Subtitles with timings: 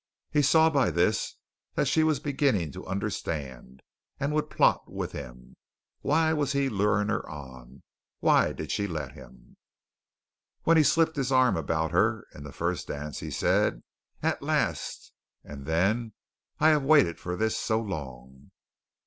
[0.31, 1.35] He saw by this
[1.75, 3.83] that she was beginning to understand,
[4.19, 5.55] and would plot with him.
[5.99, 7.83] Why was he luring her on?
[8.19, 9.57] Why did she let him?
[10.63, 13.83] When he slipped his arm about her in the first dance he said,
[14.23, 16.13] "At last!" And then:
[16.59, 18.49] "I have waited for this so long."